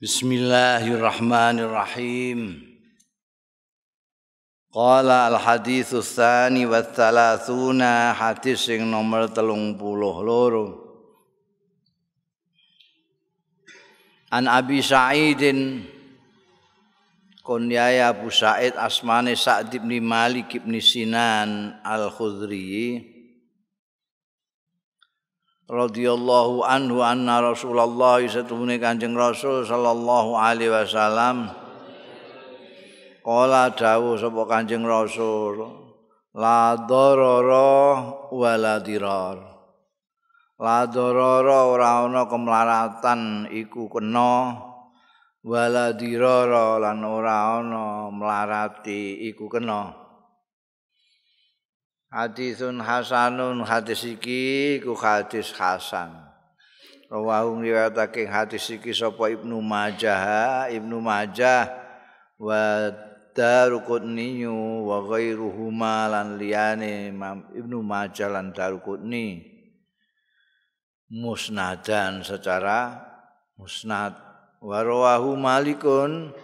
[0.00, 2.56] Bismillahirrahmanirrahim.
[4.72, 9.76] Qala al-haditsu tsani wa tsalatsuna hadis sing nomor 32.
[14.32, 15.84] An Abi Sa'idin
[17.44, 23.19] kunyaya Abu Sa'id asmane Sa'd bin Malik bin Sinan al-Khudri
[25.70, 31.46] radhiyallahu anhu anna Rasulullah satune Kanjeng Rasul sallallahu alaihi wasallam.
[33.22, 35.62] Kala dawuh sapa Kanjeng Rasul
[36.34, 38.02] la darara
[38.34, 39.38] wala dirar.
[40.58, 44.58] La darara ora ana kemlaratan iku kena
[45.46, 50.09] wala dirara lan ora ana mlarati iku kena
[52.10, 56.10] Hadisun hasanun hadis iki ku hadis hasan.
[57.06, 61.70] Rawahu riwayatake hadis iki sapa Ibnu Majah, Ibnu Majah
[62.34, 62.90] wa
[63.30, 67.14] Daruqutni wa ghairuhuma lan liyane
[67.54, 69.46] Ibnu Majah lan Daruqutni
[71.14, 73.06] musnadan secara
[73.54, 74.18] musnad.
[74.58, 76.34] Wa rawahu Malikun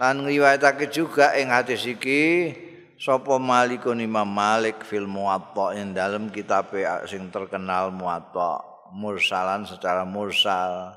[0.00, 2.56] lan riwayatake juga ing hadis iki
[3.00, 6.68] sapa malikun Imam Malik fil Muwatta ing dalem kitab
[7.08, 8.60] sing terkenal Muwatta
[8.92, 10.92] mursalan secara mursal.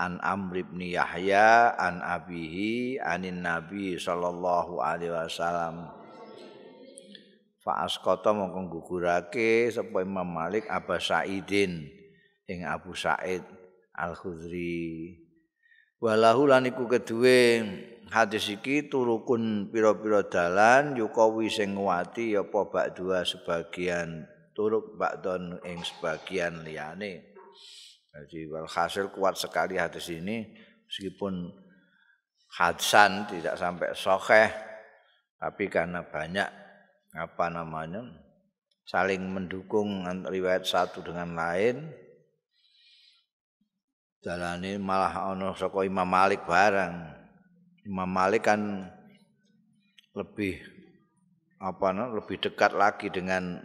[0.00, 5.92] An Amr bin Yahya an abihi anin Nabi sallallahu alaihi wasallam.
[7.60, 11.84] Fa asqata mongko gugurake sapa Imam Malik Abu Sa'idin
[12.48, 13.44] ing Abu Sa'id
[13.92, 15.20] Al-Khudri
[16.00, 17.60] walahu lan iku kedue
[18.08, 25.78] hadis iki turukun pira-pira dalan yukawi sing nguwati apa bak dua sebagian turuk bakdon ing
[25.84, 27.30] sebagian liyane.
[28.10, 30.50] Jadi walhasil kuat sekali hadis ini
[30.90, 31.46] meskipun
[32.58, 34.50] hadsan tidak sampai sokeh
[35.38, 36.50] tapi karena banyak
[37.14, 38.02] apa namanya
[38.82, 41.86] saling mendukung riwayat satu dengan lain
[44.20, 47.20] jalan ini malah ono soko Imam Malik barang
[47.88, 48.60] Imam Malik kan
[50.12, 50.60] lebih
[51.60, 53.60] apa no, lebih dekat lagi dengan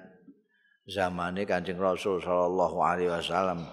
[0.87, 3.63] zamannya Kanjeng Rasul sallallahu alaihi wasallam.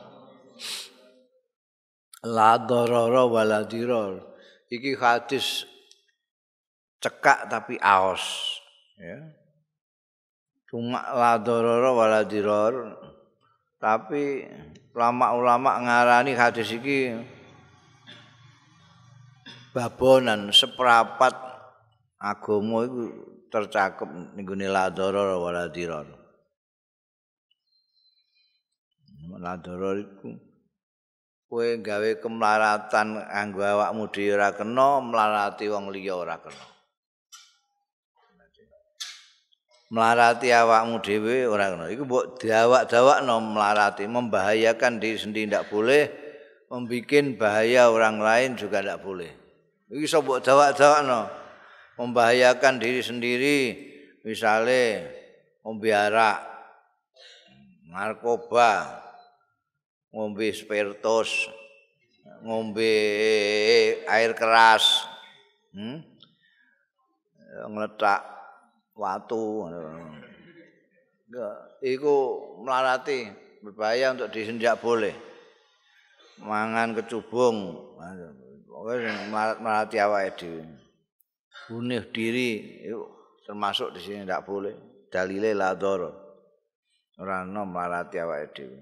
[2.23, 4.23] La darara wala dirar.
[4.71, 5.67] Iki hadis
[7.03, 8.23] cekak tapi aos
[8.97, 9.19] ya.
[10.71, 12.73] Cuma la darara wala dirar
[13.83, 14.47] tapi
[14.95, 17.19] ulama-ulama ngarani hadis iki
[19.75, 21.35] babonan seperapat
[22.23, 23.03] agama iku
[23.51, 24.07] tercakup
[24.39, 26.07] ning gone ladara wala dirar.
[29.43, 30.31] Ladara iku
[31.51, 36.65] kowe gawe kemlaratan anggo awakmu dhewe ora kena, mlarati wong liya ora kena.
[39.93, 41.93] Mlarati awakmu dhewe ora kena.
[41.93, 46.09] Iku mbok dawak-dawakno mlarati membahayakan diri sendiri ndak boleh,
[46.73, 49.29] membikin bahaya orang lain juga ndak boleh.
[49.93, 51.29] Iki iso mbok dawak-dawakno.
[52.01, 53.59] Membahayakan diri sendiri,
[54.25, 55.13] misale
[55.61, 56.41] ngombe arak,
[57.93, 58.97] narkoba,
[60.09, 61.53] ngombe spiritus,
[62.41, 62.93] ngombe
[64.09, 65.05] air keras.
[65.77, 66.01] Hmm?
[67.53, 68.42] ngletak
[68.93, 69.69] watu
[71.81, 72.15] iku
[72.61, 73.29] melarati
[73.65, 75.17] berbahaya untuk disenjak boleh
[76.43, 77.79] mangan kecubung
[78.83, 79.07] Wis
[79.63, 80.67] marati awake dhewe.
[81.71, 82.99] Bunuh diri itu
[83.47, 84.75] termasuk di sini tidak boleh.
[85.07, 86.11] Dalile la dhara.
[87.23, 88.81] Ora ono marati awake dhewe.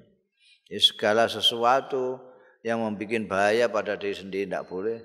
[0.81, 2.17] Segala sesuatu
[2.65, 5.05] yang membuat bahaya pada diri sendiri tidak boleh.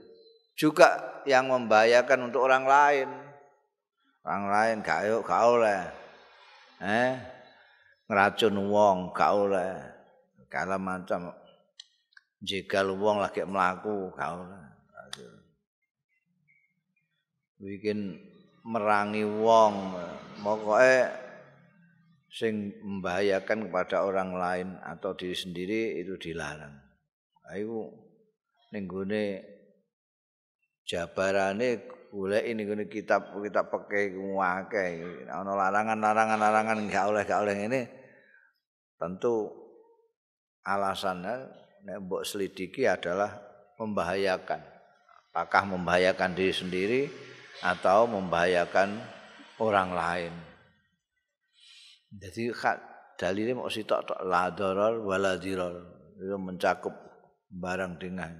[0.55, 3.09] Juga yang membahayakan untuk orang lain.
[4.25, 5.81] Orang lain gak ayo gak oleh.
[6.81, 7.13] Eh?
[8.09, 9.71] Ngeracun wong gak oleh.
[10.49, 11.29] Kala macam
[12.41, 14.65] jegal wong lagi melaku gak oleh.
[17.55, 18.19] bikin
[18.67, 19.95] merangi wong
[20.43, 21.07] pokoke
[22.27, 26.75] sing membahayakan kepada orang lain atau diri sendiri itu dilarang.
[27.47, 27.95] Ayo
[28.75, 29.25] gone
[30.83, 34.85] jabarane boleh ini gone kitab kitab pakai ngake
[35.27, 37.81] ana larangan larangan larangan enggak oleh enggak oleh ini
[38.95, 39.51] tentu
[40.63, 41.51] alasannya
[41.83, 43.35] nek mbok selidiki adalah
[43.75, 44.63] membahayakan
[45.35, 47.01] apakah membahayakan diri sendiri
[47.59, 48.95] atau membahayakan
[49.59, 50.33] orang lain.
[52.15, 52.51] Jadi
[53.19, 55.75] dalilnya mau sitok tok la darar wala dirar.
[56.15, 56.95] Itu mencakup
[57.51, 58.31] barang dengan